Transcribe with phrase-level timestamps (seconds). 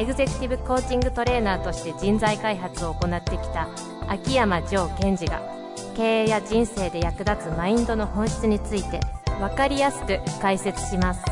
[0.00, 3.68] エグゼクティブコーチングトレーナーとして人材開発を行ってきた
[4.08, 5.42] 秋山城賢治が
[5.94, 8.98] 経営や人生で役立つマインドの本質について
[9.38, 11.22] 分かりやすく解説します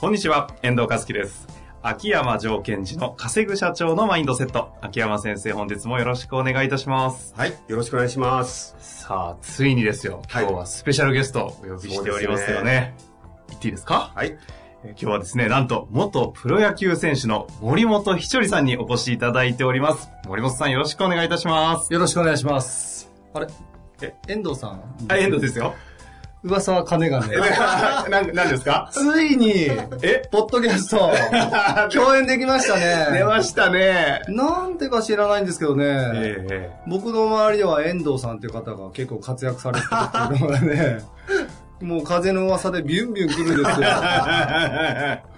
[0.00, 1.46] こんにちは、遠藤和樹です。
[1.82, 4.72] 秋山城賢治の稼ぐ社長のマインドセット。
[4.80, 7.32] 秋山先生、本日もよろしくお願いいたします。
[7.36, 8.74] はい、よろしくお願いします。
[8.80, 10.20] さあ、ついにですよ。
[10.28, 12.96] 今日はスペシャルゲストをお呼びしておりますよね。
[13.50, 14.10] 言っていいですか？
[14.12, 14.36] はい。
[14.84, 20.10] えー今日はですね、なんと、元プロ野球選手の森本ひちょりさんにお越しいただいております。
[20.26, 21.92] 森本さんよろしくお願いいたします。
[21.92, 23.08] よろしくお願いします。
[23.34, 23.46] あれ？
[24.02, 24.82] え、遠藤さん？
[25.08, 25.74] あ、遠藤ですよ。
[26.44, 27.36] 噂は金がね。
[28.10, 28.88] な、なんですか？
[28.92, 29.52] ついに、
[30.02, 30.28] え？
[30.32, 31.12] ポッドキャスト、
[31.94, 33.16] 共演できましたね。
[33.16, 34.22] 出ましたね。
[34.26, 40.98] なんてか知らないんですけどね、ええ僕の周りでは遠藤さんっていう方が結構活躍されてるっていうのがね、
[41.82, 43.86] もう風の噂でビュンビュン来るんですよ。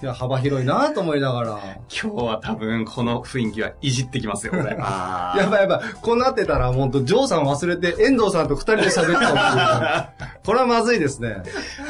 [0.00, 1.58] いや、幅広いなと思いながら。
[1.90, 4.76] 今日は多分この雰囲気はいじってきますよ、これ。
[4.80, 5.80] あやばいやばい。
[6.00, 10.12] こうなってたら、ほんと、ジョーさん忘れて、遠藤さんと二人で喋った。
[10.46, 11.42] これはまずいですね。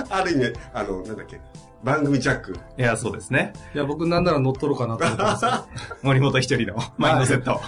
[0.08, 1.38] ある意味、あの、なんだっけ、
[1.84, 2.58] 番組ジャック。
[2.78, 3.52] いや、そうですね。
[3.74, 5.46] いや、僕なんなら乗っ取ろうかなと思ってます。
[6.02, 7.60] 森本一人のマインドセット、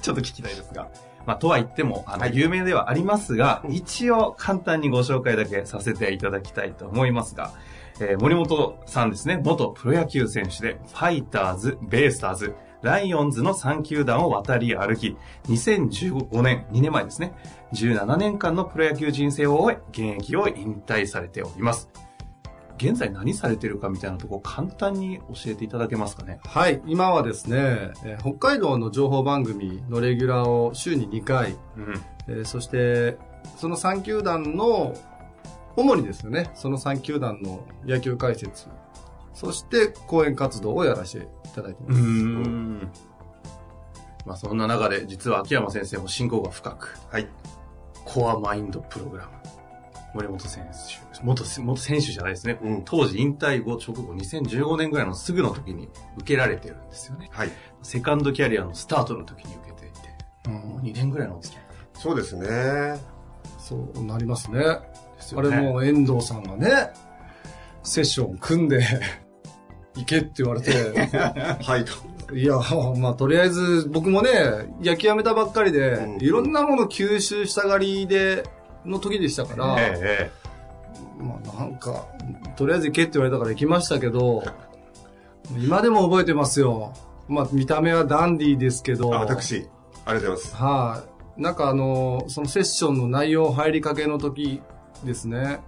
[0.00, 0.86] ちょっと聞きたいですが。
[1.28, 2.34] まあ、とは言っても、あの、はい。
[2.34, 7.52] 有名ではありますが、一応簡単にご紹介だけさせていただきたいと思いますが、
[8.00, 15.18] えー森本さんですね、元プロ野球選手で、ファイターズ、ベイスターズ、ライオンズの3球団を渡り歩き、
[15.48, 17.34] 2015年、2年前ですね、
[17.74, 22.07] 17年間のプロ野球人生を終え、現役を引退されております。
[22.80, 26.40] 現在何されてるかみたいなところ簡単に教えていただけますかね？
[26.44, 32.02] はい、今はですね、えー北海道の情報番組のレギュラーを週に2回、うん。
[32.28, 33.18] えーそして、
[33.56, 34.94] その3球団の、
[35.76, 38.66] 主にですね、その3球団の野球解説、
[39.34, 42.00] そして講演活動をやらせていただいてます。
[42.00, 42.90] ん。
[44.26, 47.28] まあそんな中で、実は秋山先生も親交が深く、はい。
[48.04, 49.30] コアマインドプログラム。
[50.14, 50.64] 森本選
[51.12, 52.58] 手、元、元選手じゃないですね。
[52.62, 57.28] うん当時引退後直後2015年ぐらいのすぐの時に受けられてるんですよね。
[57.32, 57.50] はい。
[57.82, 59.98] セカンドキャリアのスタートの時に受けていて、
[60.46, 61.64] うんもう2年ぐらいのお付き合い
[61.94, 62.98] そうですね。
[63.58, 64.60] そうなりますね。
[64.60, 64.82] で
[65.20, 65.56] すよね。
[65.56, 66.90] あれも遠藤さんがね、
[67.82, 68.82] セッション組んで、
[69.96, 70.72] 行けって言われて、
[71.62, 72.34] はいと。
[72.34, 72.56] いや、
[72.98, 74.30] まあ、とりあえず、僕もね、
[74.82, 78.44] 野球やめたばっかりで、うんいろんなもの吸収したがりで、
[78.88, 80.30] の時でしたから、え
[81.18, 82.06] まあ、なんか、
[82.56, 84.42] とりあえず行けって言われたから行きましたけど、
[85.56, 86.92] 今でも覚えてますよ。
[87.28, 89.68] まあ、見た目はダンディーですけど、あ、私、
[90.04, 90.56] ありがとうございます。
[90.56, 91.04] は
[91.38, 94.62] い、なんかあの、そのセッションの内容入りかけの時
[95.04, 95.60] ですね。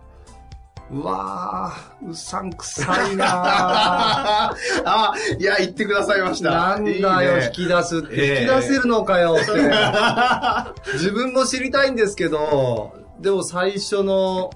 [0.93, 3.27] うわー、うさんくさいな
[4.85, 8.09] あ、いや、言ってくださいましーなんだよ、引き出すって。
[8.15, 9.53] ええ引き出せるのかよって。
[10.95, 14.51] 自分も知りたいんですけど、でも最初の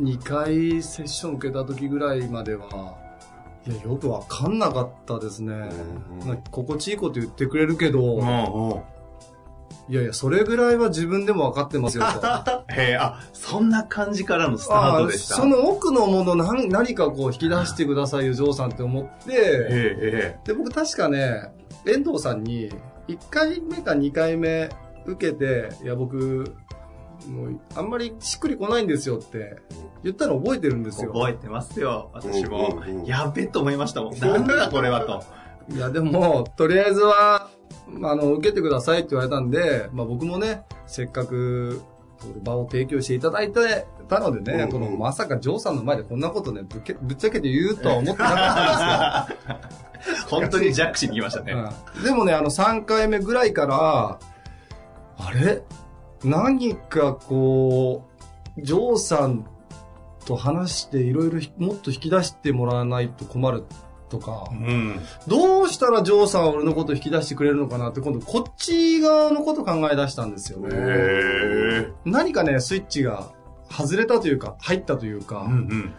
[0.00, 2.98] 2回セッション受けた時ぐらいまでは、
[3.66, 5.54] いや、よくわかんなかったですね。
[6.20, 8.84] うんなんか心地いいこと言ってくれるけど、も
[9.88, 12.04] いやいや、それぐらいは自分でも分かってますよ
[12.68, 15.36] へえ、あ、そんな感じからのスタートでした。
[15.36, 21.52] あその奥のもの何何かこう引き出してくださいよ、ジョーさんって思って、ええ、で、僕確かね、
[21.86, 22.70] 遠藤さんに
[23.06, 24.68] 1回目か2回目
[25.06, 26.56] 受けて、いや、僕、
[27.28, 29.56] もうあんまりしっくりこないんですよって
[30.02, 31.12] 言ったの覚えてるんですよ。
[31.12, 32.80] 覚えてますよ、私も。
[32.86, 34.18] うんうんうんやべえと思いましたもん。
[34.18, 35.22] なんだこれはと。
[35.74, 37.48] いや、でも、とりあえずは、
[38.02, 41.82] あの、受けてくださいって言われたんで、まあ僕もね、せっかく、
[42.42, 50.28] 場を提供していただいてたのでね、うんうんこのまさかジョーさんの前でこんなことね、ぶっけぶっちゃけて言うとは思ってなかったんですよ。
[50.28, 51.52] 本当にジャックしに来ましたね。
[51.96, 54.18] うんでもね、あの3回目ぐらいから、
[55.18, 55.62] あれ？
[56.24, 58.08] 何かこ
[58.56, 59.46] う、ジョーさん
[60.24, 63.64] と話していろいろもっと引き出してもらわないと困る
[64.08, 65.00] とか、うん。
[65.26, 70.68] どうしたらジョーさんは俺のこと引き出してくれるのかなって今度こっち側のこと考え出したんですよね。
[70.72, 73.32] へ何かね、スイッチが
[73.70, 75.94] 外れたというか、入ったというか、うんうん。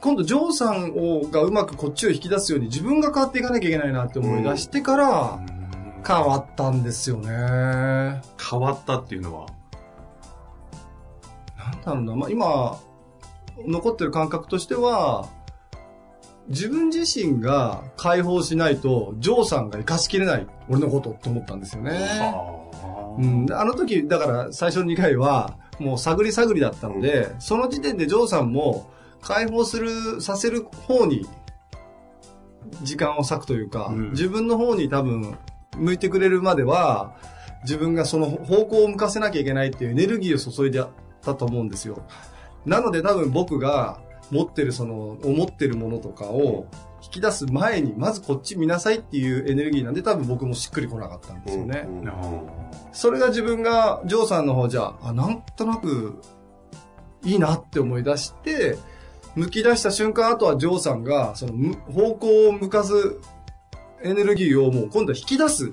[0.00, 5.40] 今度、ジョーさんをがうまくこっちを引き出すように自分が変わっていかなきゃいけないなって思い出してから
[6.06, 7.28] 変わったんですよね。
[7.28, 9.46] なん変わったっていうのは？
[11.84, 12.14] だろうな。
[12.14, 12.78] まあ、今、
[13.66, 15.28] 残ってる感覚としては、
[16.48, 22.34] 自分自身が解放しないと、ジョーさんが生かしきれない、俺のことって思ったんですよね。
[23.18, 28.88] うん、あの時、だから最初の2回は、もう探り探りだったので、その時点でジョーさんも
[29.22, 31.26] 解放する、させる方に、
[32.82, 35.36] 時間を割くというか、うん自分の方に多分、
[35.76, 37.14] 向いてくれるまでは、
[37.62, 40.84] 自分がその方向を向かせなきゃいけないっていうエネルギーを注いで
[41.22, 42.02] たと思うんですよ。
[42.64, 44.00] なので多分僕が
[44.30, 46.66] 持ってるその、思ってるものとかを
[47.02, 51.86] 引き出す前に、まずこっち見なさいっていうエネルギーなんで多分僕もしっくりこなかったんですよね。
[51.86, 52.10] うん
[52.92, 56.18] それが自分が、ジョーさんの方じゃ、あ、なんとなく、
[57.22, 58.78] いいなって思い出して、
[59.34, 63.18] 向き出した瞬間、あとはジョーさんが、その、む方向を向かす
[64.06, 65.70] エネルギーをもう今度は引き出す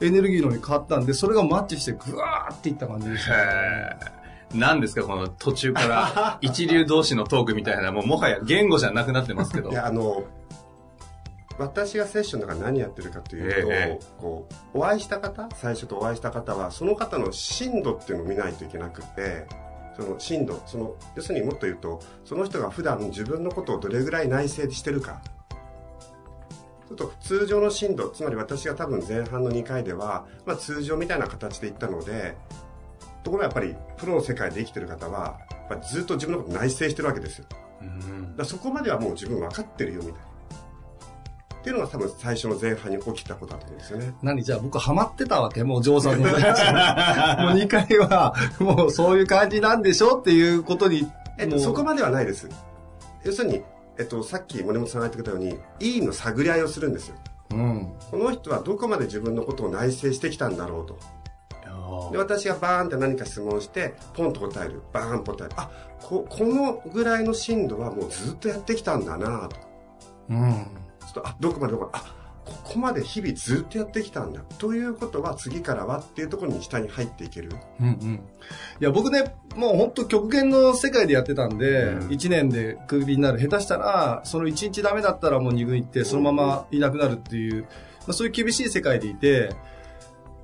[0.00, 4.24] エネルギーのに変わったんで、それがマッチしてグワーっていった感じでしたね。
[4.54, 9.70] 何ですかこの途中から 一流同士のトークみたいな、もうもはや言語じゃなくなってますけど。
[9.70, 10.24] いや、あの、
[11.58, 19.46] 私がセッションだから何やってるかというと、ええこう、お会いした方、最初とお会いした方は、その方の深度っていうのを見ないといけなくて、
[19.96, 25.20] その深度、その、要するにもっと言うと、その人が普段自分のことをどれぐらい内省してるか。
[26.88, 32.36] ちょっと通常の深度、つまり私が多分前半の2回では、まあ通常みたいな形で言ったので、
[33.22, 37.46] ところがやっぱりプロの世界で生きてる方は、やっぱずっと自分のこと内省してるわけですよ。
[37.80, 40.18] うんだそこまではもう自分分かってるよみたいな。
[41.60, 44.14] っていうのが多分最初の前半に起きたことだと思うんですよね。
[44.22, 44.42] 何？
[44.42, 45.64] じゃあ僕ハマってたわけ？
[45.64, 46.28] もうジョーさんの。
[46.28, 50.18] もう2回は、もうそういう感じなんでしょ？
[50.18, 51.10] っていうことに。
[51.38, 52.48] えっと、そこまではないです。
[53.24, 53.62] 要するに、
[53.98, 57.16] えっと、さっき森本さんが言ってくれたように、いいの探り合いをするんですよ。
[57.52, 57.92] うん。
[58.10, 60.98] この人はどこまで自分のことを内省してきたんだろうと。
[62.10, 64.82] で、私がバーンって何か質問して、ポンと答える。
[64.92, 65.54] バーン答える。
[65.56, 65.70] あ、
[66.00, 69.56] こ、このぐらいの深度はもうずっとやってきたんだなと。
[70.30, 70.66] うん。
[71.00, 72.14] ちょっと、あ、どこまでどこまで、あ、
[72.74, 74.40] ここまで日々ずっとやってきたんだ。
[74.58, 77.50] ということは次からはっていうところに下に入っていける。
[77.80, 78.14] うんうん。
[78.80, 83.38] いや、僕ね、もう本当極限の世界でやってたんで、うん1年でクビになる。
[83.38, 87.68] 下手したら、その1日ダメだったらもう2軍行って、そのままいなくなるっていう、ま
[88.08, 89.50] あ、そういう厳しい世界でいて、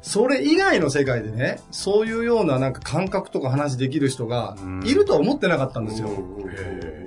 [0.02, 4.86] それ以外の世界でね、そういうようななんか感覚とか話できる人がうん。
[4.86, 6.08] いるとは思ってなかったんですよ。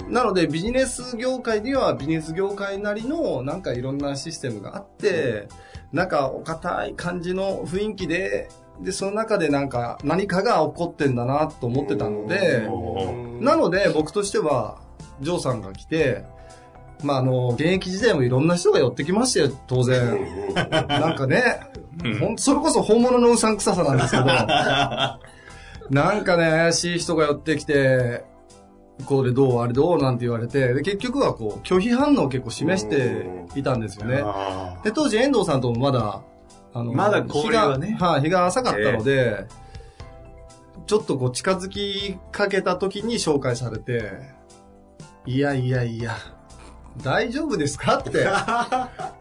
[0.10, 5.48] なのでビジネス業界にはビジネス業界なりのなんかいろんなシステムがあって、
[5.92, 8.50] なんかお堅い感じの雰囲気で、
[8.82, 14.80] で、その中でなんか何かが起こってんだなと思ってたので、うんなので僕としては、
[15.20, 16.24] ジョーさんが来て、
[17.04, 20.00] まあ、あの、現役時代もいろんな人が寄ってきましたよ、当うん然。
[20.50, 20.54] うん。
[20.56, 21.60] なんかね、
[22.04, 22.20] うん。
[22.20, 24.26] ほんそれこそ本物のうさんくささなんですけど、
[25.90, 28.24] なんかね、怪しい人が寄ってきて、
[29.06, 34.22] こうでどうあれどうなんて言われて、で結局はこう、拒否反応を結構示していたんですよね。
[34.24, 36.22] あで、当時遠藤さんともまだ、
[36.74, 37.88] あの、まだ交流はね。
[37.88, 39.46] 日がはい、日が浅かったので、
[40.86, 44.12] ちょっとこう近づきかけた時に紹介されて、
[45.26, 46.16] いやいやいや、
[47.02, 47.98] 大丈夫ですか？
[48.00, 48.28] って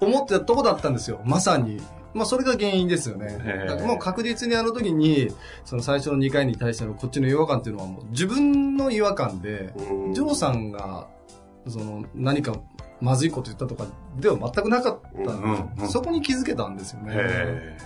[0.01, 1.21] 思ってたとこだったんですよ。
[1.25, 1.81] まさに。
[2.15, 3.37] まあそれが原因ですよねへ。
[3.37, 5.31] ーだからもう確実にあの時に、
[5.65, 11.09] その最初の2回に対してのこっちの違和感っていうのはもう自分の違和感で、うんジョーさんが、
[11.69, 12.55] その何か
[13.01, 13.87] まずいこと言ったとか
[14.21, 17.79] では全くなかったんで、そこに気づけたんですよーね。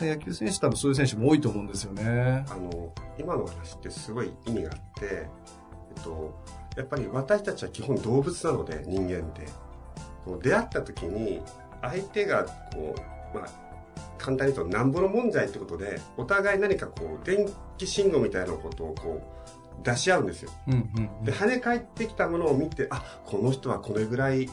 [0.00, 2.46] 野球選手多分そういう選手も多いと思うんですよね。
[2.48, 5.28] あの、今の話ってすごい意味があって、
[5.94, 6.34] えっと、
[6.76, 9.48] やっぱり私たちは基本動物なので、人間って。
[10.42, 11.40] 出会った時に、
[11.82, 12.94] 相手が、こ
[13.34, 13.48] う、まあ、
[14.18, 17.48] 簡単に言うと、なんぼの問題ってことで、お互い何かこう、電
[17.78, 20.50] 気信号みたいなことをこう、出し合うんですよ。
[20.68, 24.48] うんうんで、跳ね返ってきたものを見て、あ、この人はこれぐらい、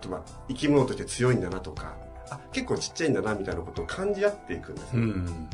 [0.00, 1.96] とは生き物として強いんだなとか、
[2.30, 5.02] あ、結構ちっちゃいんだなみたいなことを感じ合っていくんですよ。
[5.02, 5.50] うん。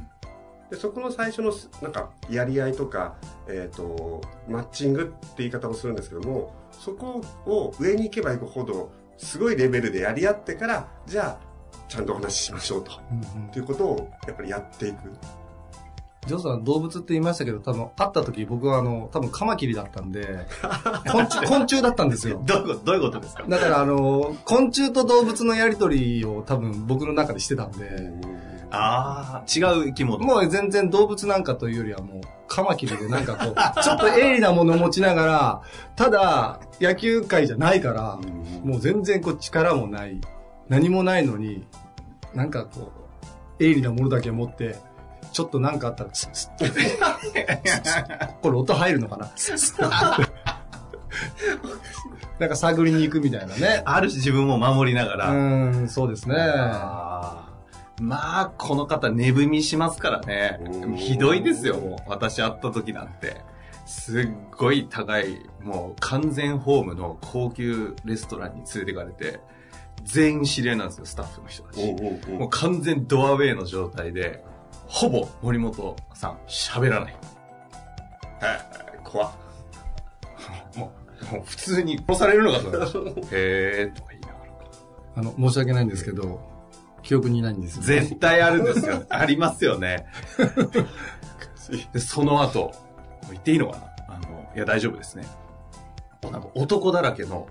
[0.71, 3.15] で、そこの最初のす、なんか、やり合いとか、
[3.49, 11.47] えっ、と、マッチングって言い方をするんですけども、そこを上に行けば行くほど、すごいレベルでやり合ってから、じゃあ、
[11.89, 12.93] ちゃんとお話ししましょうと。
[13.11, 14.99] うんうんということを、やっぱりやっていく。
[16.27, 20.47] ジョーさん動物って言いましたけど、多分会った時僕はあの、多分カマキリだったんで、
[21.09, 22.43] 昆虫、昆虫だったんですよ。
[22.45, 23.45] どういうこと、どういうことですか？
[23.49, 28.13] だからあの、昆虫と動物のやりとりを多分僕の中でしてたんで、
[28.71, 30.19] ああ、違う生き物。
[30.25, 35.61] もう全然動物なんかというよりはもう、カマキリでなんかこう、 ちょっと鋭利なものを持ちながら、
[35.95, 38.19] ただ、野球界じゃないから、
[38.65, 40.21] もう全然こう力もない、
[40.69, 41.67] 何もないのに、
[42.35, 42.93] なんかこ
[43.59, 44.77] う、鋭利なものだけ持って、
[45.33, 49.27] ちょっとなんかあったら、ツッツッ これ音入るのかな？
[49.37, 50.27] ツッツッ
[52.39, 53.83] なんか探りに行くみたいなね。
[53.87, 55.31] ある種自分を守りながうら。
[55.31, 56.35] ーん、そうですね。
[56.39, 57.46] あー
[58.01, 60.87] まあ、この方、寝踏みしますからねう。
[60.91, 62.11] んひどいですよ、もう。
[62.11, 63.41] 私会った時なんて。
[63.87, 69.41] すっごい高い、もう完全ホームの高級レストランに連れてかれて、
[70.03, 72.33] 全員知り合いなんですよ、スタッフの人たち。
[72.33, 74.45] もう完全ドアウェイの状態で、
[74.87, 77.17] ほぼ森本さん喋らない。
[79.05, 79.33] 怖っ
[80.77, 80.93] も
[81.31, 82.99] う、もう普通に殺されるのかと思いました。
[83.37, 84.53] へーとか言いながら。
[85.17, 86.41] あの、申し訳ないんですけど、
[87.07, 87.83] 記憶にないんですよ。
[87.85, 89.05] 絶対あるんですよ。
[89.11, 90.07] ありますよね。
[91.93, 92.73] で、その後、
[93.31, 94.15] 言っていいのかな？
[94.17, 95.25] あの、いや大丈夫ですね。
[96.23, 97.47] なんか男だらけの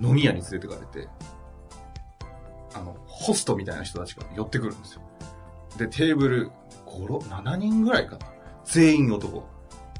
[0.00, 1.08] 飲み屋に連れてかれて、
[2.74, 5.02] あの、ホストみたいな人たちが寄ってくるんですよ。
[5.76, 6.50] で、テーブル、
[6.86, 8.26] 5、6 7人ぐらいかな。
[8.64, 9.46] 全員男。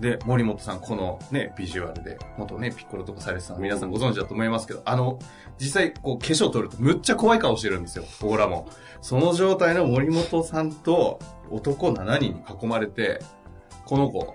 [0.00, 5.18] で、森本さん、このね、ビジュアルで、元ね、ピッコロとかサイレスさん、皆さんご存知だと思いますけど、あの、
[5.58, 8.68] 実際、こう、化粧取るとむっちゃ怖い顔してるんですよ、僕らも。
[9.00, 11.20] その状態の森本さんと
[11.50, 13.20] 男7人に囲まれて、
[13.86, 14.34] この子、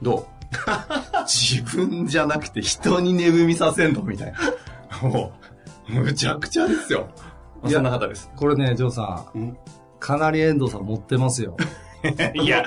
[0.00, 0.26] どう？
[1.28, 4.02] 自分じゃなくて人に寝踏みさせんの？
[4.02, 4.32] みたい
[5.02, 5.08] な。
[5.08, 5.32] も
[5.88, 7.08] う、むちゃくちゃですよ。
[7.62, 8.30] まあそんな方です。
[8.36, 9.56] これね、ジョーさん、
[10.00, 11.56] かなり遠藤さん持ってますよ。
[12.34, 12.64] いや、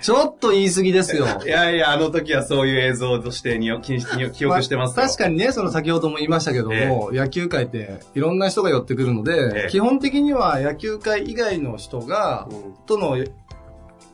[0.00, 1.26] ちょっと言い過ぎですよ。
[1.44, 4.96] いやいや、あの時はそういう映像としてに記記記憶してますよ。
[4.96, 9.70] まあ確かにね、その先ほども言いましたけども、野球界っていろんな人が寄ってくるので、ええ。
[9.70, 12.74] 基本的には野球界以外の人が、うん。
[12.86, 13.16] との、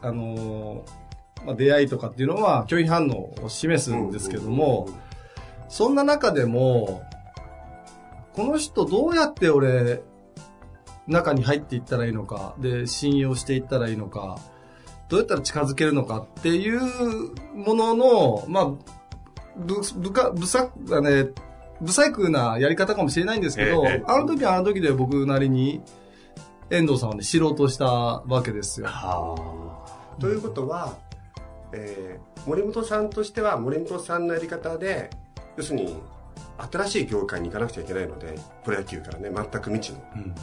[0.02, 1.00] あのー
[1.44, 4.88] まあ、出会いとかっていうのは拒否反応を示すんですけども、
[5.68, 7.02] そんな中でも、
[8.34, 10.02] この人どうやって俺、
[11.06, 14.38] 中に入っていったらいいのか、で、信用していったらいいのか、
[15.10, 16.80] どうやったら近づけるのかっていう
[17.54, 18.66] ものの、まあ、
[19.56, 21.26] ぶ、ぶか、ぶさ、あね、
[21.84, 25.82] 不細工なやり方かもしれないんですけど、ええあの時はあの時で僕なりに、
[26.70, 28.86] 遠藤さんはね、知ろうとしたわけですよ。
[28.86, 29.36] は
[30.20, 30.96] ということは、
[31.72, 35.10] えー森本さんとしては森本さんのやり方で
[35.56, 35.96] 要するに
[36.70, 40.14] 新しい業界に行かなくちゃいけないのでプロ野球からね全く未知のあ。
[40.14, 40.34] うんうん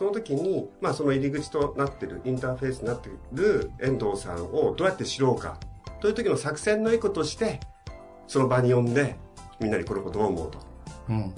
[0.00, 5.58] その時に、まあ、その入り口となってるインターフェースになってる遠藤さんをどうやって知ろうか
[6.00, 7.60] という時の作戦の一個として
[8.26, 9.16] その場に呼んで
[9.60, 10.58] みんなにこの子どう思うと
[11.10, 11.34] うん。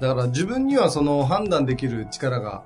[0.00, 2.64] だから自分にはその判断できる力が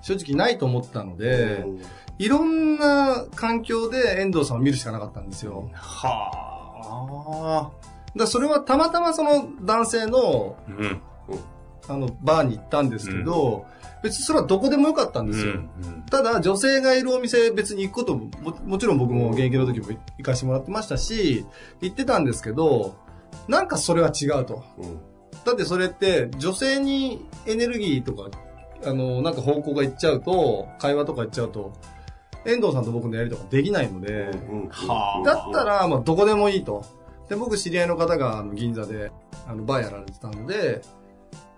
[0.00, 1.82] 正直ないと思ったので、うん
[2.18, 5.68] いろんな環境で遠藤さんを見るしかなかったんですよ。
[5.74, 7.70] は
[8.06, 10.70] だからそれはたまたまその男性のあ。
[10.70, 11.02] うん。
[11.88, 13.66] あのバーに行ったんですけど、
[14.02, 15.52] 別にそれはどこでもよかったんですよ。
[15.54, 19.88] うんただ女性がいるお店別に行くこともももちろん僕も現役の時も
[20.18, 21.44] 行かしてもらってましたし、
[21.80, 22.96] 行ってたんですけど、
[23.48, 24.64] なんかそれは違うと。
[24.78, 25.00] うん
[25.46, 28.30] だってそれって女性にエネルギーとか、
[28.84, 31.72] あの、なんか方向がいっちゃうと、会話とかいっちゃうと、
[32.44, 34.30] 遠藤さんと僕のやりとかできないので、
[35.24, 36.84] だったら、まあ、どこでもいいと。
[37.28, 39.12] で、僕知り合いの方があの銀座で、
[39.46, 40.82] あの、バーやられてたので、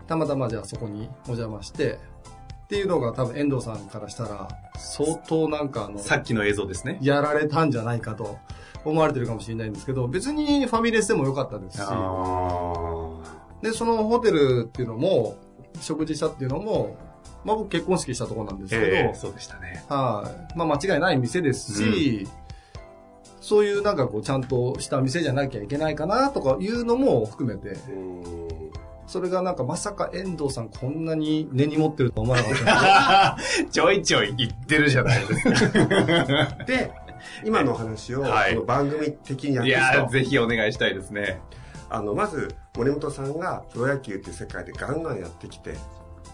[0.08, 1.98] たまたまじゃあそこにお邪魔して、
[2.64, 6.98] っていうのが多分遠藤さんからしたら、相当なんかあの、さっきの映像ですね。
[7.00, 8.38] やられたんじゃないかと
[8.84, 13.20] 思われてるかもしれないんですけど、別にファミレスでもよかったですし、あ
[13.62, 15.36] で、そのホテルっていうのも、
[15.80, 16.96] 食事したっていうのも、
[17.44, 19.84] まあ僕結婚式したところなんですけど、ええそうでしたね。
[19.88, 20.58] はい。
[20.58, 22.26] まあ間違いない店ですし、
[23.40, 28.57] そういうなんかこうちゃんとした店じゃなきゃいけないかなとかいうのも含めて、うん
[29.08, 33.38] それがなんかまさか遠藤さんこんなに根に持ってるとは思わなかった
[33.72, 36.64] ちょいちょい言ってるじゃないですか。
[36.66, 36.92] で
[37.42, 41.40] 今のお話を、はいこの番組的にやっていいやぜひお願いしたいですね。
[41.88, 45.74] あのまず森本さんがプロ野球っていう世界でガンガンやってきて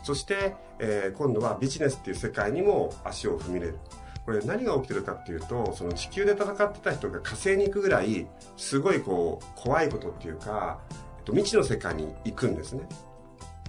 [0.03, 3.79] そして、えー今度はビジネスっていう世界にも足を踏み入れる
[4.25, 8.27] これ何が起きてるかっていうとその地球で戦ってた人が火星に行くぐらい
[8.57, 10.81] すごいこう怖いことっていうか、
[11.25, 12.83] と、未知の世界に行くんですね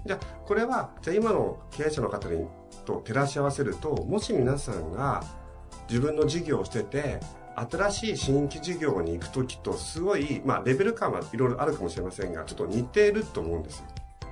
[0.06, 2.48] じゃあこれはじゃあ今の経営者の方に
[2.86, 5.24] と照らし合わせるともし皆さんが
[5.90, 7.20] 自分の事業をしてて
[7.56, 13.86] 新しい新規事業に行く時とすごい、まあ、レベル感はいろいろあるかもしれませんがちょっと似ていると思うんですよ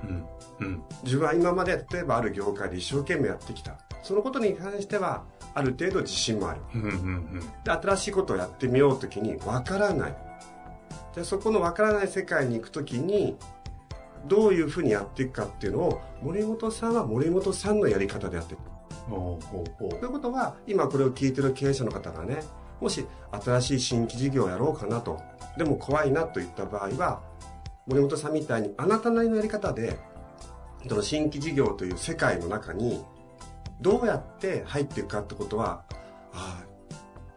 [0.04, 0.26] うん。
[0.60, 0.82] うん。
[1.02, 3.76] 自分は今まで例えばある業界で一生懸命やってきた。
[4.02, 6.60] そのことに関しては、ある程度自信もある。
[6.74, 6.82] うん。
[6.82, 7.40] うん。
[7.64, 10.16] で、新しいことをやってみようときに、わからない。
[11.14, 13.36] じゃあそこのわからない世界に行くときに、
[14.26, 18.60] どういうふうにやっていくかっていうのを、森本さんは森本さんのやり方でやっていく。
[19.08, 22.42] ほうほうほうということは、今これを聞いてる経営者の方がね、
[22.80, 25.20] もし新しい新規事業をやろうかなと、
[25.56, 27.22] でも怖いなといった場合は、
[27.86, 29.98] 森本さんみたいにあなたなりのやり方で、
[30.88, 33.04] その新規事業という世界の中に、
[33.80, 35.84] どうやって入っていくかってことは、
[36.32, 36.73] ああ、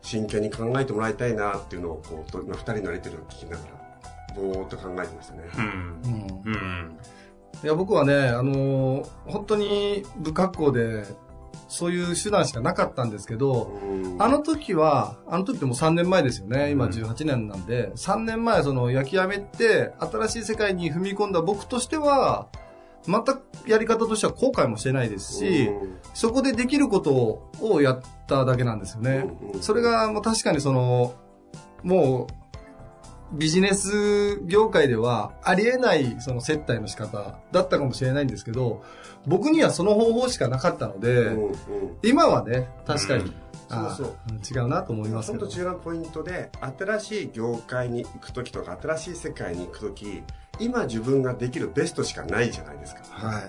[0.08, 5.40] 真剣に考えてもらいたいなっていうのを、こう、と今二人のやりてるのを聞きながら、ぼーっと考えてましたね。
[5.58, 5.64] うん。
[6.46, 6.98] うんうん。
[7.62, 11.04] いや、僕はね、あのー本当に不格好で、
[11.68, 16.72] そういう手段しかなかったんですけど、うんあの時は、あの時ってもう3年前ですよね。
[16.72, 22.48] 今うん18年なんで、3年前その焼きやめって、新しい世界に踏み込んだ僕としては、
[23.08, 25.98] 全くやり方としては後悔もしてないですし、うん。
[26.14, 29.26] そこでできることをやっただけなんですよね。
[29.62, 31.14] それがもう確かにその、
[31.84, 38.84] もう、ビジネス業界ではありえないその接待の仕方だったかもしれないんですけど、
[39.26, 41.54] 僕にはその方法しかなかったので、うんうん。
[42.04, 43.34] 今はね、確かに、うん。
[43.70, 45.46] あそううん違うなと思いますけど。
[45.46, 50.24] 本当重要なポイントで新しい業界に行く時とか新しい世界に行く時
[50.60, 53.02] 今自分ができるベストしかないじゃないですか。
[53.04, 53.40] は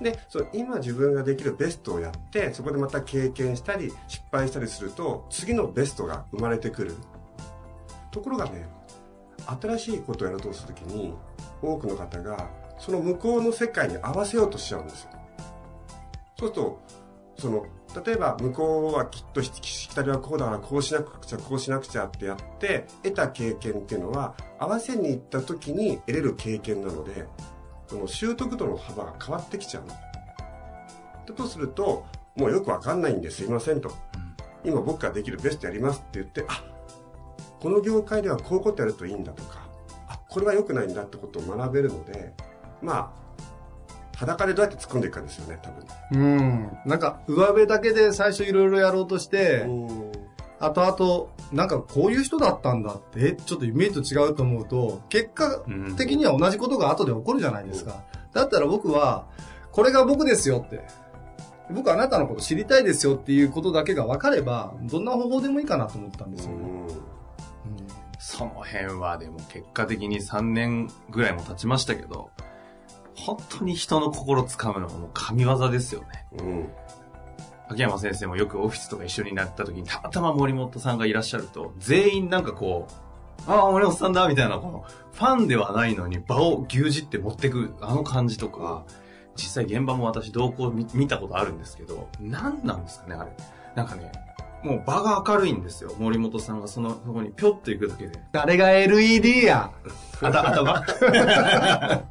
[0.00, 0.04] い。
[0.04, 6.96] でその今自分ができるベストをやってそこでまた経験したり失敗したりすると次のベストが生まれてくる。
[8.10, 8.66] ところがね
[9.60, 11.14] 新しいことをやろうとする時に
[11.62, 15.10] 多くの方がその向こうの世界に合わせようとしちゃうんですよ。
[16.38, 16.80] そうすると
[17.38, 17.66] その
[18.04, 27.26] 例えば向こうはきっとししきたりはこうだからこうしなくちゃこうしなくちゃってやって得た経験っていうのは合わせに行った時に得れる経験なので
[27.86, 29.84] その習得度の幅が変わってきちゃう。
[31.26, 33.92] だとするともうよくわかんないんですいませんと。
[34.64, 36.64] 今僕ができるベストやりますって言ってあ
[37.60, 39.66] この業界ではこういうことやるといいんだとか
[40.08, 42.32] あこれは良くないんだってことを学べるので
[42.80, 43.22] まあ
[44.22, 46.78] 裸でどうやって突っ込んでいくかですよね多分うん。
[46.86, 50.12] なんか、上辺だけで最初いろいろやろうとして、うん
[50.60, 58.04] 後々、なんかこういう人だったんだって、えちょっとイメージと違うと思うと、結果うん的には同じことが後で起こるじゃないですか。
[58.32, 59.26] だったら僕は、
[59.72, 60.86] これが僕ですよって。
[61.72, 66.58] 僕あなたのこと知りたいですよっていうことだけが分かれば、どんな方法でもいいかなと思ったんですよね。
[66.58, 67.12] うん
[68.24, 72.30] その辺はでも結果的に3年ぐらいも経ちましたけど、
[73.24, 76.26] 本当に人の心つかむのはもう神業ですよね。
[76.38, 76.68] うん
[77.68, 82.86] 秋山先生もよくオフィスとか一緒になった時にたまたま森本さんがいらっしゃると、全員なんかこ
[83.46, 88.84] う、ああ、森本さんだみたいな、この、ファンではないのに場を牛耳って持ってく、あの感じとか、
[89.36, 93.32] 実際現場も私同行見見たことあるんですけど、何なんですかね、あれ。
[93.74, 94.12] なんかね、
[94.62, 95.92] もう場が明るいんですよ。
[95.98, 98.18] 森本さんがその、そこにぴょっと行くだけで。
[98.32, 99.70] 誰が LED や
[100.22, 100.82] あた、頭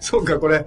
[0.00, 0.64] そうか、これ、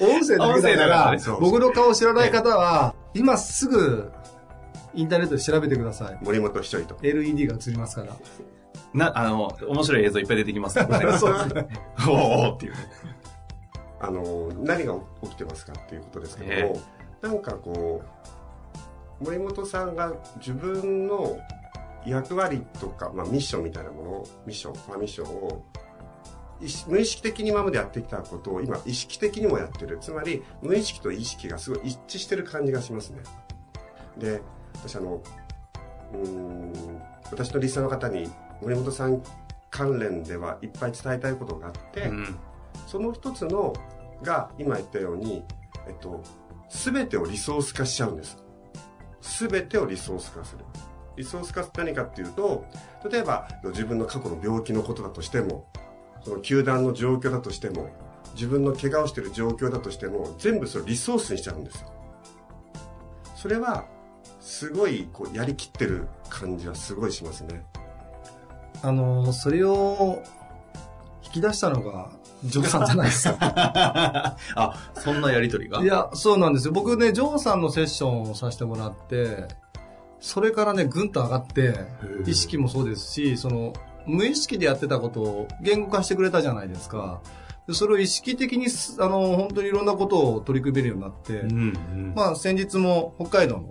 [0.00, 4.12] 音声だけ音声だだかから僕の顔知らない方は、今すぐ、
[4.94, 6.18] インターネットで調べてください。
[6.22, 8.16] 森本一人と LED が映りますから。
[8.94, 11.12] な、あの、面白い映像いっぱい出てきますからね。
[11.18, 11.68] そうですね。
[11.98, 12.78] おーおーっていうね。
[14.00, 16.80] あの何が起きてますかっていうことですけども、
[17.22, 18.37] えなんかこう
[19.20, 21.38] 森本さんが自分の
[22.06, 25.64] 役割とか、まあ、ミッションみたいなものをミッション、まあ、ミッションを
[26.88, 33.20] 無意識的に今までやってきたことを今意識的にもやってるつまり無意識と意識がすごい一致してる感じがしますね
[34.16, 34.42] で
[34.74, 35.22] 私あの
[36.12, 38.28] うーん私のリスナーの方に
[38.60, 39.22] 森本さん
[39.70, 42.36] 関連ではいっぱい伝えたいことがあって、うん。
[42.86, 43.72] その一つの
[44.22, 45.44] が今言ったように、
[45.86, 46.22] えっと、
[46.70, 48.42] 全てをリソース化しちゃうんです。
[49.20, 50.64] 全てをリソース化する。
[51.16, 52.64] リソース化って何かっていうと、
[53.10, 55.68] 例えば自分の過去の病気のことだとしても、
[56.22, 57.90] その球団の状況だとしても、
[58.34, 61.92] 自分の怪我をしている状況だとしても、全部それリソースにしちゃうんですよ。
[63.34, 63.86] それは、
[64.40, 67.64] すごいこうやりきってる感じはすごいしますね。
[68.82, 70.22] あの、それを
[71.24, 72.12] 引き出したのが、
[72.44, 73.36] ジョーさんじゃないですか。
[74.54, 75.82] あ、そんなやりとりが？
[75.82, 76.72] いや、そうなんですよ。
[76.72, 79.48] 僕ね、ジョーさんのセッションをさせてもらって、
[80.20, 81.74] それからね、ぐんと上がって、
[82.26, 83.72] 意識もそうですし、その、
[84.06, 87.20] 無意識でやってたことを言語化してくれたじゃないですか。
[87.66, 92.12] でそれを意識的にす、あの、本当にいろんなことを取り組めるようになって、うんうん。
[92.16, 93.68] まあ、先日も北海道の、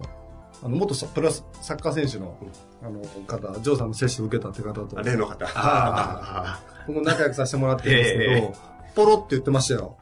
[0.63, 2.37] あの、元サプラスサッカー選手の、
[2.81, 5.45] あの、方、ジョーさんの接種を受けたって方と、例の方。
[5.55, 8.53] あ僕も仲良くさせてもらってるんですけど、え
[8.95, 9.97] ポロって言ってましたよ。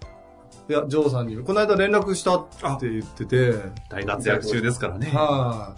[0.70, 2.48] いや、ジョーさんに、この間連絡したっ
[2.80, 3.54] て言ってて、
[3.90, 5.12] 大活躍中ですからね。
[5.14, 5.74] は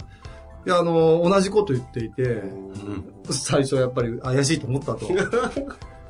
[0.64, 0.68] い。
[0.68, 5.06] いや、あの、同じこと言っていて、うん最初はやっぱり怪しいと思ったと。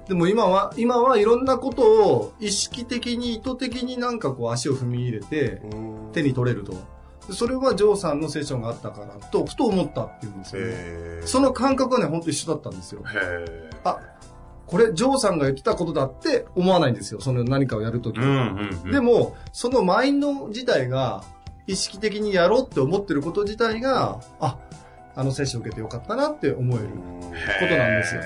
[0.07, 5.61] でも今は、今はいろんなことを意識的に意図的になんかこう足を踏み入れて
[6.13, 6.75] 手に取れると。
[7.29, 10.69] でそれはジョーさんのセッションがあったからと、ふと思ったっていうんですよね。
[10.71, 13.03] えその感覚はね、本当一緒だったんですよ。
[13.07, 14.01] へあ、
[14.67, 17.21] これ、ジョーさんが言ってたことだって思わないんですよ。
[17.21, 18.23] その何かをやるときー。
[18.23, 18.91] うんうんうん。
[18.91, 21.23] でも、そのマインド自体が、
[21.67, 24.59] 意識的にやろうって思ってること自体が、あ、
[25.15, 26.87] あのセッション受けてよかったなって思える。
[26.89, 26.95] こ
[27.69, 28.23] となんですよ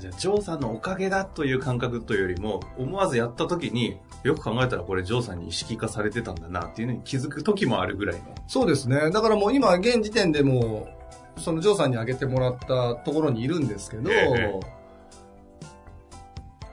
[0.00, 8.22] じゃあ、ジョーさんのおかげだという感覚というよりも、思わずやった時に、よく考えたらこれジョーさんに意識化されてたんだなっていうのに気づく時もあるぐらいの。
[8.46, 9.10] そうですね。
[9.10, 10.88] だからもう今、現時点でも
[11.36, 14.78] う、そのジョーさんに挙げてもらったところにいるんですけど、ええ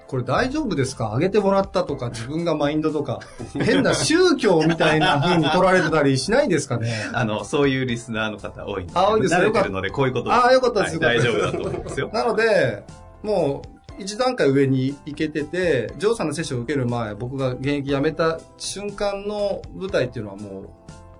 [0.08, 1.05] これ大丈夫ですか？
[1.08, 3.19] 挙げてもらったとか、自分がマインドとか、
[3.60, 6.93] 変な宗教みたいな風に取られてたりしないですかね？
[7.13, 10.99] あの、そういうリスナーの方多いんで、あ多いですね慣れてるので、こういうことああ、よかったです。
[10.99, 12.10] はい大丈夫だと思いますよ。
[12.13, 12.84] なので、
[13.23, 20.69] もう、一段階上に行けてて、ジョーさんのセッションを受ける前、僕が現役辞めた瞬間の舞台っていうのはもう、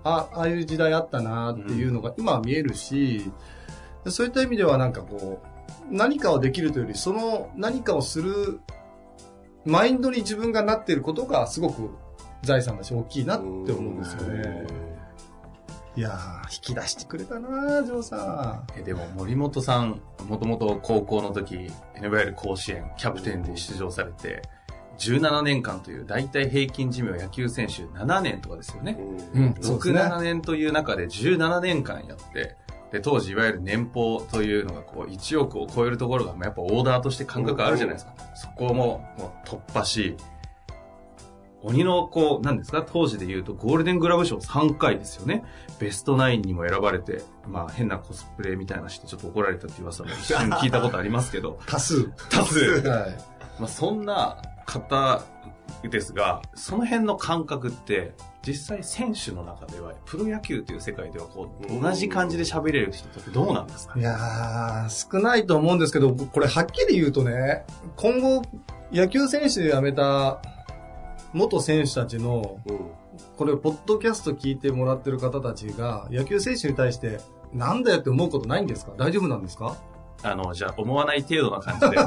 [0.04, 3.32] あ、ああいう時代あったなっていうのが今は見えるし、
[4.08, 5.48] そういった意味ではなんかこう、
[5.90, 8.60] 何かをできるというより、その何かをする、
[9.66, 11.90] マインドに自分がなっていることがすごく
[12.44, 14.85] 財産だし大きいなって思うんですよね。
[15.96, 18.80] いやー、引き出してくれたなジョーさん。
[18.80, 21.70] えでも森本さん、もともと高校の時、い
[22.06, 24.42] わゆる甲子園、キャプテンで出場されて、
[24.98, 28.98] 17年間という大体平均寿命野球選手7年とかですよね。
[29.34, 32.58] うんそうですね6、7年という中で17年間やって、
[32.92, 38.14] で、当時いわゆる年俸というのがこう1億を超えるところがまあやっぱオーダーとして感覚あるじゃないですか。
[38.36, 40.18] そこももう突破し、
[41.66, 42.84] 鬼のこう、何ですか？
[42.88, 45.44] 当時で言うとゴールデングラブ賞3回ですよね。
[45.80, 52.10] ベストナインにも選ばれて、まあ変なコスプレみたいなしてちょっと怒られたっていう噂も一瞬聞いたことありますけど、 多数。
[52.30, 52.60] 多数。
[52.88, 53.18] はい。
[53.60, 55.24] まあそんな方
[55.84, 58.14] ですが、その辺の感覚って、
[58.46, 68.44] 実際選手の中では、プロ野球という世界ではこう、同じ感じで喋れる人ってどうなんですかいやー、少ないと思うんですけど、これはっきり言うとね、今後、
[68.92, 70.40] 野球選手辞めた
[71.36, 72.60] 元選手たちの、
[73.36, 77.20] これ、ポッドキャスト聞いてもらってる方たちが、野球選手に対して、
[77.54, 78.94] なんだよって思うことないんですか？
[78.98, 79.76] 大丈夫なんですか？
[80.24, 81.98] あの、じゃあ思わない程度な感じで。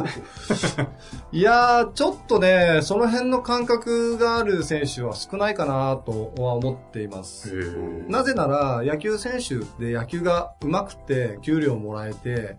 [1.38, 7.76] いやー、ちょっとね、その辺の感覚がある選手は少ないかなとは思っています。
[8.08, 12.56] なぜなら、野球選手で野球が上手くて、給料もらえて、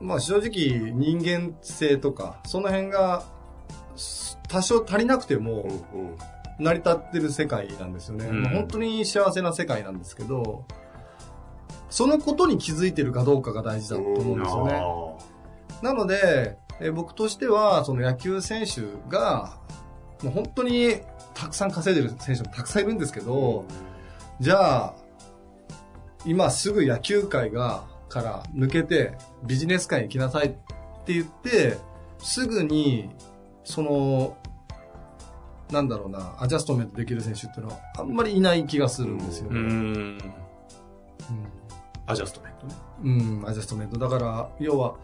[0.00, 3.22] まあ正直人間性とか、その辺が
[3.96, 5.68] す多少足りなくても
[6.58, 8.26] 成り立ってる世界なんですよね。
[8.26, 8.42] うん。
[8.42, 10.64] まあ本当に幸せな世界なんですけど、
[11.90, 14.82] そのことに気づいてるかどうかが大事だと思うんですよね。
[15.82, 19.58] なので、えー僕としては、その野球選手が、
[20.22, 21.00] もう本当に
[21.34, 23.64] たくさん稼いでる選手もたくさんいるんですけど、
[24.40, 24.94] じゃあ、
[26.26, 30.50] 今すぐ野球界が、から抜けてビジネス界に行きなさいっ
[31.04, 31.78] て言って、
[32.18, 33.10] すぐに、
[33.66, 34.36] その、
[35.70, 39.60] なんだろうな、アジャストメントできる選手っていうのはあんまりいない気がするんですようね。
[39.60, 40.18] ん。
[42.06, 42.74] アジャストメントね。
[43.02, 43.08] う
[43.44, 43.98] ん、アジャストメント。
[43.98, 44.94] だから、要は、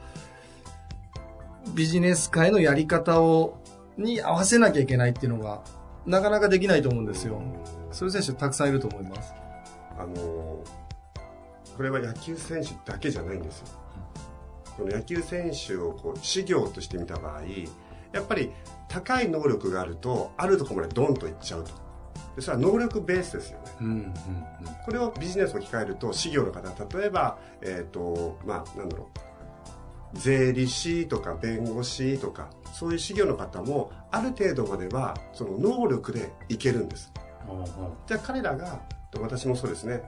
[1.75, 3.59] ビジネス界のやり方を、
[3.99, 5.63] に合わせなきゃいけないっていうのが、
[6.07, 7.43] なかなかできないと思うんですよ。
[7.91, 9.35] そういう選手たくさんいると思います。
[9.99, 10.63] あの
[11.77, 13.67] これは野球選手だけじゃないんですよ。
[14.77, 17.43] この野球選手をこう事業として見た場合、
[18.13, 18.51] やっぱり
[18.89, 21.71] 高い能力があると、あるところまでドンといっちゃうと。
[22.37, 23.65] でそれは能力ベースですよね。
[23.81, 24.15] うん、うん、
[24.85, 29.19] これをビジネスを置き換えると、事業の方、例えば、えっ、と、まあ、なんだろう。
[30.15, 37.13] 税理士とか弁護士とか、そういう事業の方も、ある程度までは、その能力でいけるんです。
[38.07, 38.81] じゃあ彼らが、
[39.21, 40.03] 私もそうですね、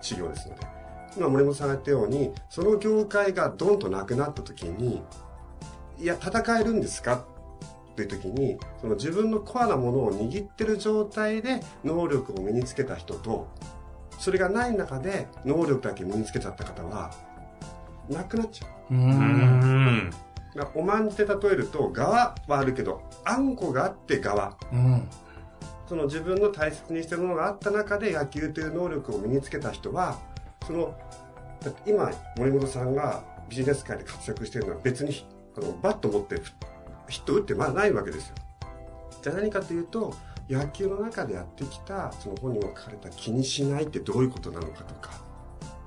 [0.00, 0.66] 事業ですので。
[1.16, 5.02] 今森本さんが言ったように、その業界がドンとなくなった時に、
[5.98, 7.24] いや、戦えるんですか
[7.98, 13.48] という時に、その自分のコアなものを握ってる状態で能力を身につけた人と、
[14.20, 17.10] それがない中で能力だけ身につけちゃった方は、
[18.08, 18.94] なくなっちゃう。
[18.94, 19.10] ううん。
[19.10, 20.10] うん。
[20.54, 24.56] だからおまんじで例えると、側はあるけど、あんこがあって側。
[24.72, 25.08] うん。
[25.88, 30.20] その自分の大切にしてるものがあった中で野球という能力を身につけた人は、
[30.64, 30.96] その、
[31.84, 36.36] 今、森本さんがビジネス界で活躍してるのは別に、あの、バット持って
[37.08, 38.34] ヒット打ってまだないわけですよ。
[39.22, 40.14] じゃあ何かというと
[40.48, 45.10] 野球の中でやってきたその本にも書かれた気にしないってどういうことなのかとか。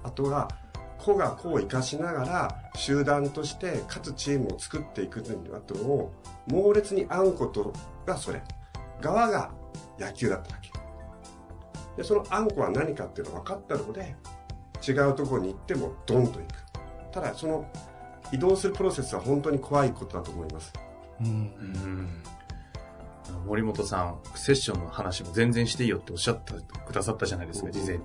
[0.03, 0.49] あとは
[0.97, 5.41] 個が個を生かしながら集団としてかつチームを作っていくという
[5.83, 6.13] のを
[6.47, 7.73] 猛烈に編むこと
[8.05, 8.41] がそれ。
[9.01, 9.51] 側が
[9.99, 10.71] 野球だったわけ。
[11.97, 14.15] でそのあんこは何かっていうのが分かったので
[14.87, 16.47] 違うところに行ってもドンと行く。
[17.11, 17.65] ただその
[18.31, 20.71] 移動するプロセスは本当に怖いことだと思います。
[21.23, 21.27] うん。
[21.29, 21.33] う
[21.87, 22.09] ん。
[23.45, 26.53] 森本さん、セッションの話も全然していいよっておっしゃって
[26.85, 27.73] くださったじゃないですか、うん。
[27.73, 28.03] 事前に。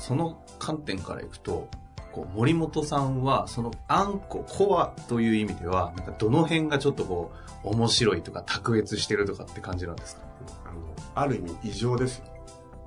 [0.00, 1.68] その観点からいくと、
[2.12, 7.32] こう森本さんは、そのあんこ、コアという意味では、なんかどの辺がちょっとこ
[7.64, 10.22] う、面白いとか、卓越してるとかって感じなんですか？
[10.66, 10.80] あの
[11.14, 12.26] ある意味異常ですよ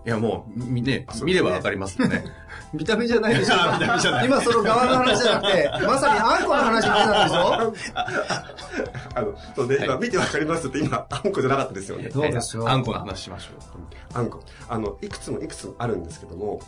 [0.08, 2.24] いや、もう、みね見ればわかりますよね。
[2.72, 3.56] 見た目じゃないでしょ。
[3.78, 4.26] 見た目じゃない。
[4.26, 7.98] 今その側の話じゃなくて、まさにあんこの話してたでしょ。
[9.16, 9.86] あのそうね、はい。
[9.86, 12.10] 今見てわかりますって今あんこじゃなかったですよね。
[12.10, 12.70] そうですよ。
[12.70, 14.18] あんこの話しましょう。
[14.18, 14.40] あんこ。
[14.70, 16.62] あのいくつもいくつもあるんですけども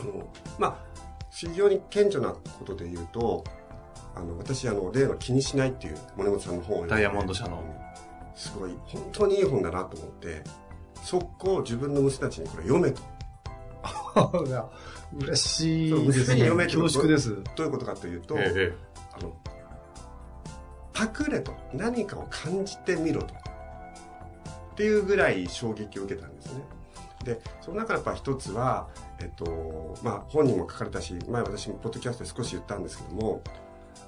[0.00, 0.26] あの
[0.58, 0.74] まあ
[1.30, 3.44] 非常に顕著なことで言うと
[4.16, 7.62] あの私あの例の「気にしない」っていう森本さんの本をダイヤモンド社の。
[8.34, 10.42] すごい本当にいい本だなと思って
[11.02, 13.02] 速攻自分の娘たちにこれ読めと。
[15.18, 16.06] 嬉しい。
[16.06, 17.42] ですね恐縮です。
[17.56, 18.72] どういうことかというと、ええ
[19.12, 19.32] あの
[20.92, 21.52] パクれと。
[21.74, 23.34] 何かを感じてみろと。
[23.34, 26.62] っていうぐらい衝撃を受けたんですね。
[27.24, 28.88] でその中のやっぱ一つは、
[29.20, 33.42] えっとまあ、本にも書かれたし前私もポッドキャストで少し言ったんですけども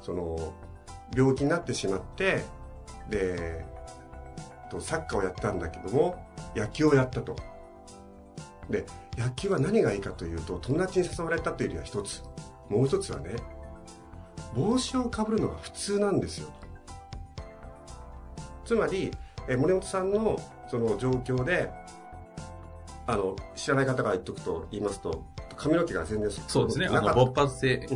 [0.02, 0.52] その
[1.16, 2.44] 病気になってしまって
[3.08, 3.64] で
[4.74, 7.36] とサッカーをやったんだけども野球をやったと。
[8.70, 8.86] で
[9.18, 12.22] 野球は何がいいかというと友達に誘われたというよりは一つ。
[12.68, 13.36] もう一つはね
[14.54, 16.48] 帽子をかぶるのが普通なんですよ。
[18.64, 19.10] つまり
[19.48, 21.70] え森本さんのその状況で
[23.06, 25.24] あの知らない方が言っとくと言いますと
[25.56, 26.86] 髪の毛が全然そうですね。
[26.86, 27.86] あの、なかった勃発性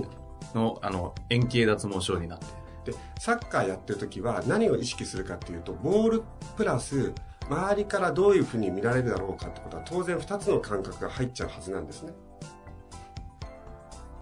[0.55, 2.47] の、あの、円形脱毛症になって。
[2.91, 6.23] でサッカーやってる時は何を意識するかっていうとボール
[6.57, 7.13] プラス
[7.49, 12.13] 周りからどういうふうに見られるだろうかってことは当然2つの感覚が入っちゃうはずなんですね。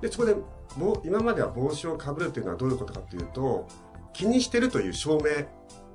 [0.00, 0.36] でそこで
[1.04, 3.66] 今までは帽子をかぶるというのはどういうことかというと
[4.12, 5.46] 気にしてるという証明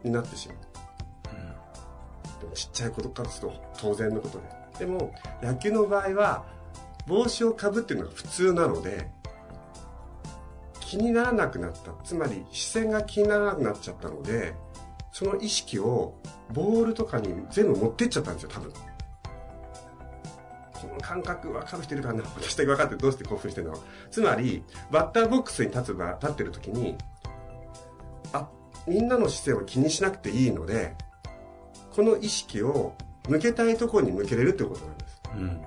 [0.03, 0.57] になってしまう。
[0.57, 4.61] うんでもちっちゃいことからすると当然のことで。
[4.79, 6.45] でも野球の場合は
[7.05, 9.11] 帽子をかぶってるのが普通なので
[10.91, 14.53] 気にならなくなったつまり視線が気にならなくなっちゃったので
[15.13, 16.15] その意識を
[16.51, 18.77] ボールとかに全部持ってっちゃったんですよ多分こ
[20.93, 22.23] の感覚分かる人いるかな？
[22.35, 23.79] 私だけ分かってどうして興奮してるの？
[24.09, 26.97] つまりバッターボックスに立つ場立ってる時に
[28.33, 28.49] あ
[28.85, 30.93] みんなの視線を気にしなくていいので
[31.95, 32.95] この意識を
[33.29, 35.41] 向けたいところに向けれるってことなんですうん。
[35.43, 35.61] うん。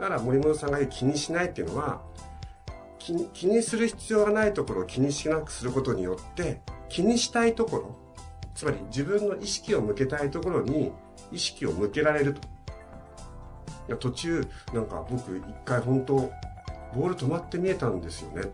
[0.00, 2.02] だから森本さんが気にしないっていうのは
[3.32, 8.04] 気にする必要がないところを気にしなくすることによって気にしたいところ
[8.54, 10.92] つまり自分の意識を向けたいところに
[11.32, 12.40] 意識を向けられると。
[13.86, 16.14] いや途中なんか僕一回本当
[16.94, 18.42] ボール止まって見えたんですよね。
[18.42, 18.52] って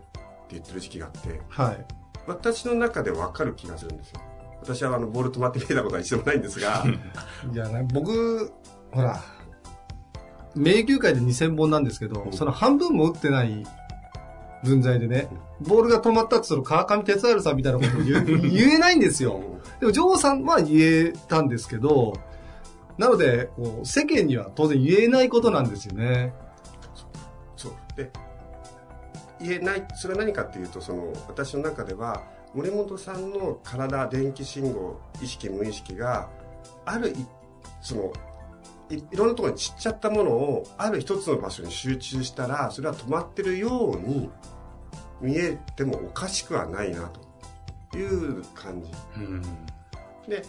[0.49, 1.39] 言ってる時期があって。
[1.47, 1.85] はい。
[2.27, 4.21] 私の中で分かる気がするんですよ。
[4.61, 6.83] 私はあのボール止まって見えたことは一度もないんですが。
[7.51, 8.51] いやね、僕、
[8.91, 9.21] ほら、
[10.55, 12.33] 名球会で2000本なんですけど、うん。
[12.33, 13.65] その半分も打ってない
[14.63, 15.27] 分際でね、
[15.61, 18.25] ボールが止まったってその川上哲治さんみたいなこと言う。
[18.49, 19.39] 言えないんですよ。
[19.79, 22.13] でも、ジョーさんは言えたんですけど、
[22.97, 26.33] なので、こう世間には当然言えないことなんですよね。
[27.55, 27.71] そう。
[27.95, 28.11] で
[29.41, 32.21] 言えないそれは何かっていうとその私の中では
[32.53, 36.29] 森本さんの体電気信号意識無意識が
[36.85, 37.25] あるい
[37.81, 38.13] その
[38.91, 44.29] いいろんなところに散っちゃったものをある一つの場所に集中したらそれは止まってるように
[45.21, 47.09] 見えてもおかしくはないな
[47.91, 48.91] という感じ。
[49.17, 49.41] うん。
[50.27, 50.43] で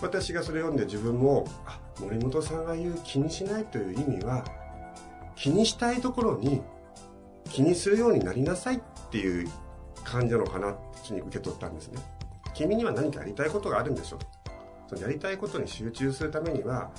[0.00, 4.44] 私がそれを読んで自分もあ森本さんが言う気にしないという意味は
[5.36, 6.62] 気にしたいところに
[7.50, 8.80] 気にするようになりなさいっ
[9.10, 9.48] ていう
[10.02, 10.76] 感じなのかなっ
[11.06, 12.00] て受け取ったんですね。
[12.54, 14.26] 君には何かやりたいことがあるんでしょと
[14.88, 16.90] そのやりたいことに集中するためには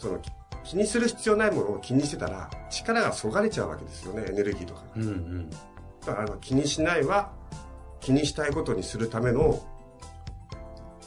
[0.00, 0.30] そのき
[0.64, 5.02] 気にする必要ないものを気にしてたら力がそがれちゃうわけですよねエネルギーとかうん。
[5.02, 5.50] うん。
[5.50, 7.30] だから気にしないは
[8.00, 9.62] 気にしたいことにするための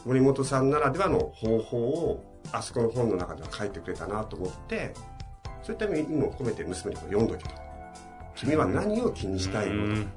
[0.06, 4.94] 森本さんならではの方法をあそこの本の中では書いてくれたなと思って
[5.64, 7.56] そういった意味も込めて娘にこれ読んどけと
[8.36, 10.12] 君は何を気にしたいの、うん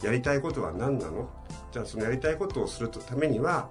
[0.00, 1.28] やりたいことは何なの？
[1.72, 3.68] じゃあそのやりたいことをするためには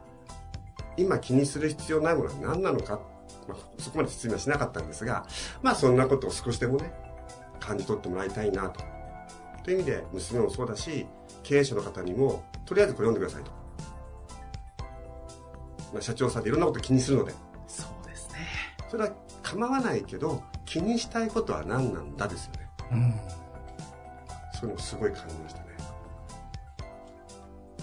[0.97, 2.99] 今気にする必要ないものは何なのか、
[3.47, 5.25] まあ、そこまで説明はしなかったんですが、
[5.61, 6.93] まあそんなことを少しでもね、
[7.59, 8.83] 感じ取ってもらいたいなと。
[9.63, 11.07] という意味で、娘もそうだし、
[11.43, 13.51] 経営者の方にも、とりあえずこれ読んでくださいと。
[15.93, 17.33] まあ、社長さんっていろんなこと気にするので。
[17.67, 18.37] そうですね。
[18.89, 19.11] それは
[19.43, 22.69] 構わないけど、気にしたいことは何なんだですよね。
[22.91, 23.13] うん。
[24.53, 25.67] そういうのをすごい感じましたね。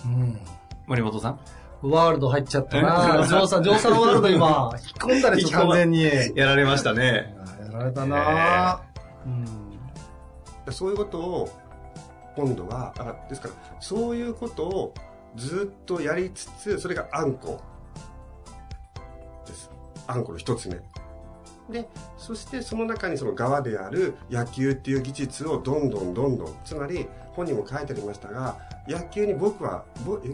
[0.04, 0.40] うん。
[0.86, 1.40] 森本さん？
[1.90, 6.04] ワールド入っちゃったな ジョーさん、ジョーさんワールド今、引っ込んだでしょ、 完全に。
[6.04, 7.34] ややられましたね。
[7.72, 8.80] られたな
[9.26, 9.44] うん。
[10.64, 11.48] でそういうことを、
[12.36, 14.94] 今度は、あですから、そういうことを
[15.36, 17.60] ずっとやりつつ、それがあんこ
[19.46, 19.70] です。
[20.06, 20.80] あんこの一つ目。
[21.68, 29.84] で、そしてその中にその側である野球っていう技術をどんどんどんどん、つまり本にも書いてありましたが、野球に僕は、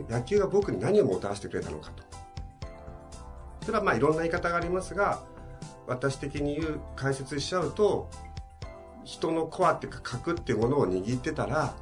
[0.08, 2.02] 野球が僕に何をもたらしてくれたのかと。
[3.64, 5.22] それはまあいろんな言い方がありますが、
[5.86, 8.08] 私的に言う、解説しちゃうと、
[9.04, 11.74] 人のコアっていうか核っていうものを握ってたら、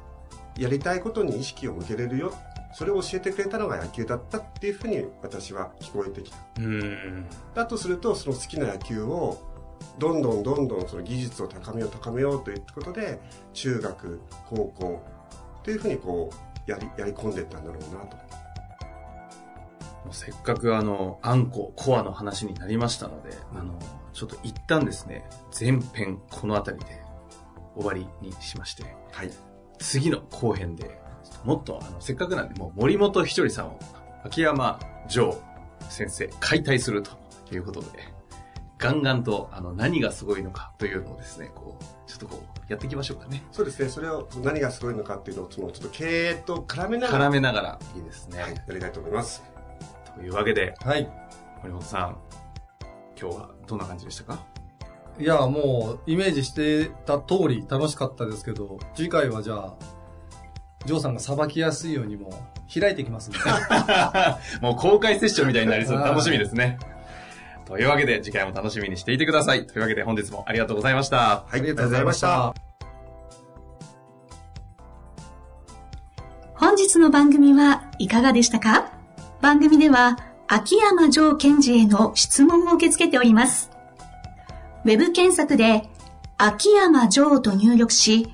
[0.57, 2.33] やりたいことに意識を向けれるよ。
[2.73, 6.37] それを教えてくれたのが野球だったっていうふうに私は聞こえてきた。
[6.59, 7.25] うん。
[7.55, 9.37] だとすると、その好きな野球を、
[9.97, 13.19] どんどんどんどんその技術を高めよう高めようということで、
[13.53, 15.03] 中学、高校、
[15.63, 16.29] というふうにこ
[16.67, 18.17] う、やり、やり込んでいったんだろうなと。
[20.05, 23.73] もうせっかくあの、あんこ、コアの話になりましたので、あの、
[24.13, 25.27] ちょっと一旦ですね、
[25.57, 27.01] 前編この辺りで
[27.75, 29.31] 終わりにしまして、はい。
[29.79, 30.99] 次の後編で、
[31.43, 33.79] もっとあの、せっかくなんで、もう森本ひとりさんを、
[34.23, 35.41] 秋山城
[35.89, 37.11] 先生、解体すると
[37.53, 37.87] いうことで、
[38.77, 43.43] ガンガンと、あの、何がすごいのかというのをですね、こう、ちょっとこう、やっていきましょうかね。
[43.51, 43.89] そうですね。
[43.89, 48.41] それを、何がすごいのかっていうのを、その、ちょっと経営と絡めながら、絡めながら、いいですね。
[48.41, 49.43] はい、やりたいと思います。
[50.15, 51.11] というわけで、はい。
[51.61, 52.17] 森本さん、
[53.19, 54.39] 今日はどんな感じでしたか？
[55.19, 59.73] いや、もう、イメージしてた通り楽しかったですけど、次回はじゃあ、
[60.85, 62.31] ジョーさんがさばきやすいようにも
[62.73, 63.39] 開いていきますんで。
[64.61, 66.77] もう公開セッションみたいになりそう楽しみですね。
[67.65, 69.67] というわけで、次回も楽しみにしていてください。
[69.67, 71.17] というわけで、本日もありがとうございました。
[71.17, 72.53] はい、ありがとうございました。
[76.55, 78.91] 本日の番組はいかがでしたか？
[79.41, 83.69] 番組では秋山城賢治への質問を受け付けております。
[84.83, 85.83] ウェブ検索で
[86.37, 88.33] 秋山城と入力し、